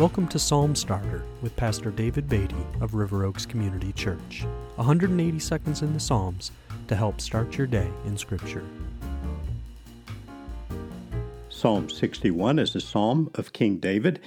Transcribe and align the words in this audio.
Welcome 0.00 0.28
to 0.28 0.38
Psalm 0.38 0.74
Starter 0.74 1.24
with 1.42 1.54
Pastor 1.56 1.90
David 1.90 2.26
Beatty 2.26 2.56
of 2.80 2.94
River 2.94 3.26
Oaks 3.26 3.44
Community 3.44 3.92
Church. 3.92 4.46
180 4.76 5.38
seconds 5.38 5.82
in 5.82 5.92
the 5.92 6.00
Psalms 6.00 6.52
to 6.88 6.96
help 6.96 7.20
start 7.20 7.58
your 7.58 7.66
day 7.66 7.86
in 8.06 8.16
Scripture. 8.16 8.64
Psalm 11.50 11.90
61 11.90 12.58
is 12.58 12.74
a 12.74 12.80
psalm 12.80 13.30
of 13.34 13.52
King 13.52 13.76
David, 13.76 14.20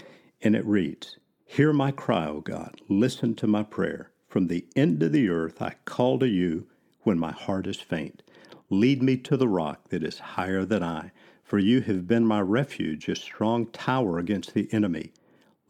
and 0.43 0.55
it 0.55 0.63
reads 0.63 1.17
Hear 1.43 1.73
my 1.73 1.89
cry, 1.89 2.27
O 2.27 2.41
God, 2.41 2.79
listen 2.87 3.33
to 3.33 3.47
my 3.47 3.63
prayer. 3.63 4.11
From 4.27 4.45
the 4.45 4.67
end 4.75 5.01
of 5.01 5.11
the 5.11 5.27
earth 5.29 5.59
I 5.59 5.73
call 5.85 6.19
to 6.19 6.27
you 6.27 6.67
when 7.01 7.17
my 7.17 7.31
heart 7.31 7.65
is 7.65 7.81
faint. 7.81 8.21
Lead 8.69 9.01
me 9.01 9.17
to 9.17 9.35
the 9.35 9.47
rock 9.47 9.89
that 9.89 10.03
is 10.03 10.19
higher 10.19 10.65
than 10.65 10.83
I, 10.83 11.09
for 11.43 11.57
you 11.57 11.81
have 11.81 12.07
been 12.07 12.27
my 12.27 12.41
refuge, 12.41 13.09
a 13.09 13.15
strong 13.15 13.65
tower 13.65 14.19
against 14.19 14.53
the 14.53 14.71
enemy. 14.71 15.13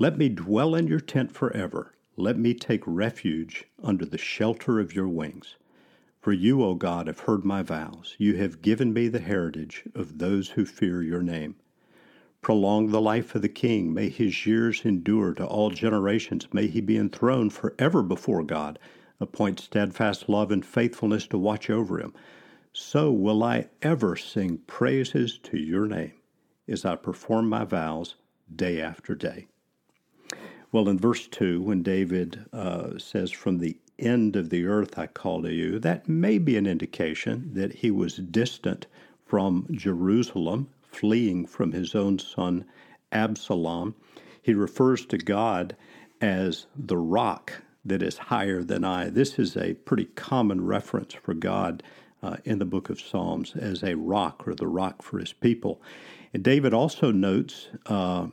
Let 0.04 0.18
me 0.18 0.28
dwell 0.28 0.76
in 0.76 0.88
your 0.88 1.00
tent 1.00 1.32
forever. 1.32 1.94
Let 2.18 2.38
me 2.38 2.54
take 2.54 2.84
refuge 2.86 3.64
under 3.82 4.04
the 4.04 4.18
shelter 4.18 4.82
of 4.82 4.94
your 4.94 5.08
wings. 5.08 5.56
For 6.20 6.34
you, 6.34 6.62
O 6.62 6.76
God, 6.76 7.08
have 7.08 7.22
heard 7.22 7.46
my 7.46 7.64
vows. 7.64 8.14
You 8.18 8.36
have 8.36 8.62
given 8.62 8.92
me 8.92 9.08
the 9.08 9.22
heritage 9.22 9.86
of 9.96 10.18
those 10.18 10.50
who 10.50 10.66
fear 10.66 11.02
your 11.02 11.24
name. 11.24 11.56
Prolong 12.42 12.90
the 12.90 13.00
life 13.00 13.34
of 13.34 13.44
the 13.44 13.48
king. 13.48 13.94
May 13.94 14.10
his 14.10 14.46
years 14.46 14.82
endure 14.84 15.34
to 15.36 15.46
all 15.46 15.70
generations. 15.70 16.50
May 16.52 16.68
he 16.68 16.82
be 16.82 16.98
enthroned 16.98 17.54
forever 17.54 18.04
before 18.04 18.44
God. 18.44 18.80
Appoint 19.22 19.62
steadfast 19.62 20.28
love 20.28 20.52
and 20.52 20.66
faithfulness 20.66 21.28
to 21.28 21.38
watch 21.38 21.70
over 21.70 21.98
him. 21.98 22.14
So 22.74 23.10
will 23.10 23.42
I 23.42 23.70
ever 23.82 24.18
sing 24.18 24.58
praises 24.68 25.40
to 25.44 25.58
your 25.58 25.88
name 25.88 26.16
as 26.68 26.84
I 26.84 26.98
perform 26.98 27.48
my 27.48 27.64
vows 27.64 28.16
day 28.54 28.82
after 28.82 29.16
day. 29.16 29.48
Well, 30.74 30.90
in 30.90 30.98
verse 30.98 31.28
2, 31.28 31.62
when 31.62 31.84
David 31.84 32.46
uh, 32.52 32.98
says, 32.98 33.30
From 33.30 33.60
the 33.60 33.78
end 34.00 34.36
of 34.36 34.50
the 34.50 34.66
earth 34.66 34.98
I 34.98 35.06
call 35.06 35.44
to 35.44 35.54
you, 35.54 35.78
that 35.78 36.10
may 36.10 36.40
be 36.40 36.58
an 36.58 36.66
indication 36.66 37.52
that 37.54 37.74
he 37.76 37.92
was 37.92 38.18
distant 38.18 38.88
from 39.24 39.68
Jerusalem, 39.70 40.70
fleeing 40.82 41.46
from 41.46 41.74
his 41.74 41.94
own 41.94 42.18
son 42.18 42.66
Absalom. 43.12 43.94
He 44.42 44.56
refers 44.56 45.06
to 45.06 45.20
God 45.20 45.76
as 46.20 46.66
the 46.76 46.98
rock 46.98 47.62
that 47.86 48.02
is 48.02 48.18
higher 48.18 48.64
than 48.64 48.84
I. 48.84 49.12
This 49.12 49.38
is 49.38 49.56
a 49.56 49.76
pretty 49.76 50.06
common 50.06 50.66
reference 50.66 51.14
for 51.14 51.36
God 51.36 51.84
uh, 52.24 52.38
in 52.46 52.58
the 52.58 52.66
book 52.66 52.90
of 52.90 53.00
Psalms 53.00 53.54
as 53.56 53.84
a 53.84 53.96
rock 53.96 54.48
or 54.48 54.56
the 54.56 54.68
rock 54.68 55.04
for 55.04 55.20
his 55.20 55.34
people. 55.34 55.84
And 56.34 56.42
David 56.42 56.74
also 56.74 57.12
notes 57.12 57.68
uh, 57.86 58.30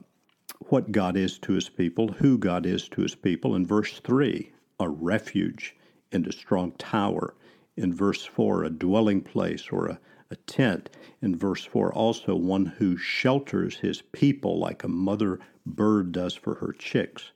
what 0.69 0.92
God 0.92 1.16
is 1.16 1.39
to 1.41 1.53
his 1.53 1.69
people, 1.69 2.08
who 2.08 2.39
God 2.39 2.66
is 2.66 2.89
to 2.91 3.03
his 3.03 3.14
people. 3.14 3.55
In 3.55 3.66
verse 3.66 3.98
3, 4.00 4.53
a 4.78 4.89
refuge 4.89 5.75
and 6.12 6.27
a 6.27 6.33
strong 6.33 6.72
tower. 6.72 7.34
In 7.77 7.94
verse 7.94 8.25
4, 8.25 8.64
a 8.64 8.70
dwelling 8.70 9.22
place 9.22 9.69
or 9.70 9.86
a, 9.86 10.00
a 10.31 10.36
tent. 10.36 10.91
In 11.22 11.36
verse 11.36 11.64
4, 11.64 11.92
also 11.92 12.34
one 12.34 12.66
who 12.66 12.97
shelters 12.97 13.77
his 13.77 14.03
people 14.12 14.58
like 14.58 14.84
a 14.84 14.88
mother 14.88 15.41
bird 15.64 16.12
does 16.12 16.34
for 16.34 16.56
her 16.56 16.72
chicks. 16.72 17.33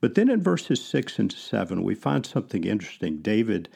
But 0.00 0.14
then 0.14 0.28
in 0.28 0.42
verses 0.42 0.84
6 0.84 1.18
and 1.18 1.32
7, 1.32 1.82
we 1.82 1.94
find 1.94 2.24
something 2.24 2.64
interesting. 2.64 3.18
David 3.18 3.68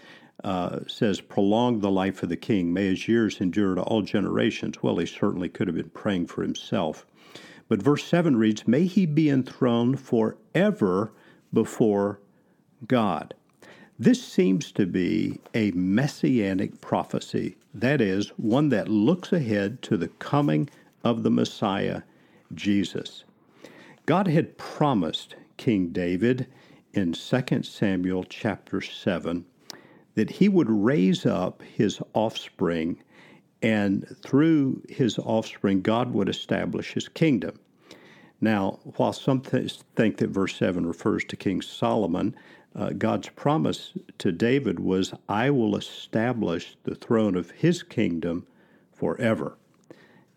uh, 0.45 0.81
says, 0.87 1.21
Prolong 1.21 1.81
the 1.81 1.91
life 1.91 2.23
of 2.23 2.29
the 2.29 2.37
king. 2.37 2.73
May 2.73 2.87
his 2.87 3.09
years 3.09 3.41
endure 3.41 3.75
to 3.75 3.83
all 3.83 4.03
generations. 4.03 4.83
Well, 4.83 4.99
he 4.99 5.07
certainly 5.07 5.49
could 5.49 5.67
have 5.69 5.77
been 5.77 5.91
praying 5.91 6.27
for 6.27 6.43
himself. 6.43 7.07
But 7.73 7.81
verse 7.81 8.05
7 8.05 8.37
reads, 8.37 8.69
May 8.69 8.85
he 8.85 9.07
be 9.07 9.31
enthroned 9.31 9.99
forever 9.99 11.11
before 11.55 12.21
God. 12.87 13.33
This 13.99 14.23
seems 14.23 14.73
to 14.73 14.85
be 14.85 15.41
a 15.55 15.71
messianic 15.71 16.83
prophecy, 16.83 17.57
that 17.73 18.03
is, 18.03 18.29
one 18.37 18.69
that 18.69 18.89
looks 18.89 19.33
ahead 19.33 19.81
to 19.85 19.97
the 19.97 20.09
coming 20.09 20.69
of 21.03 21.23
the 21.23 21.31
Messiah, 21.31 22.03
Jesus. 22.53 23.25
God 24.05 24.27
had 24.29 24.59
promised 24.59 25.37
King 25.57 25.89
David 25.93 26.49
in 26.93 27.15
2 27.15 27.63
Samuel 27.63 28.25
chapter 28.25 28.83
7 28.83 29.47
that 30.15 30.29
he 30.29 30.47
would 30.51 30.69
raise 30.69 31.25
up 31.25 31.63
his 31.63 32.03
offspring 32.13 33.03
and 33.63 34.17
through 34.23 34.83
his 34.89 35.19
offspring, 35.19 35.83
God 35.83 36.13
would 36.13 36.29
establish 36.29 36.93
his 36.93 37.09
kingdom. 37.09 37.59
Now, 38.43 38.81
while 38.97 39.13
some 39.13 39.41
th- 39.41 39.79
think 39.95 40.17
that 40.17 40.31
verse 40.31 40.57
7 40.57 40.85
refers 40.85 41.25
to 41.27 41.37
King 41.37 41.63
Solomon, 41.63 42.35
uh, 42.75 42.91
God's 42.91 43.29
promise 43.29 43.93
to 44.19 44.33
David 44.33 44.81
was, 44.81 45.15
I 45.29 45.51
will 45.51 45.77
establish 45.77 46.77
the 46.83 46.97
throne 46.97 47.37
of 47.37 47.53
his 47.53 47.85
kingdom 47.85 48.45
forever. 48.93 49.57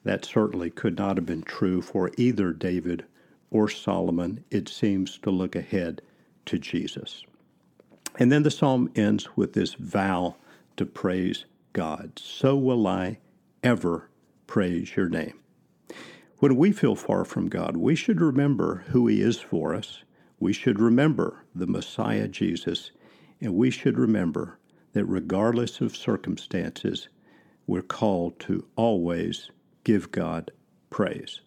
That 0.03 0.23
certainly 0.23 0.69
could 0.69 0.99
not 0.99 1.17
have 1.17 1.25
been 1.25 1.41
true 1.41 1.81
for 1.81 2.11
either 2.15 2.53
David 2.53 3.05
or 3.49 3.67
Solomon. 3.67 4.43
It 4.51 4.69
seems 4.69 5.17
to 5.19 5.31
look 5.31 5.55
ahead 5.55 6.03
to 6.45 6.59
Jesus. 6.59 7.23
And 8.19 8.31
then 8.31 8.43
the 8.43 8.51
psalm 8.51 8.91
ends 8.95 9.35
with 9.35 9.53
this 9.53 9.73
vow 9.73 10.35
to 10.77 10.85
praise 10.85 11.45
God. 11.73 12.19
So 12.19 12.55
will 12.55 12.85
I 12.85 13.17
ever 13.63 14.09
praise 14.45 14.95
your 14.95 15.09
name. 15.09 15.39
When 16.39 16.57
we 16.57 16.73
feel 16.73 16.95
far 16.95 17.23
from 17.23 17.47
God, 17.47 17.77
we 17.77 17.95
should 17.95 18.19
remember 18.19 18.83
who 18.89 19.07
He 19.07 19.21
is 19.21 19.39
for 19.39 19.73
us. 19.73 20.03
We 20.37 20.51
should 20.51 20.81
remember 20.81 21.45
the 21.55 21.65
Messiah 21.65 22.27
Jesus, 22.27 22.91
and 23.39 23.55
we 23.55 23.71
should 23.71 23.97
remember 23.97 24.59
that 24.91 25.05
regardless 25.05 25.79
of 25.79 25.95
circumstances, 25.95 27.07
we're 27.67 27.81
called 27.81 28.37
to 28.41 28.67
always 28.75 29.49
give 29.85 30.11
God 30.11 30.51
praise. 30.89 31.39